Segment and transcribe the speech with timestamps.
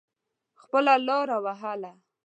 [0.61, 1.91] خپله لاره وهله.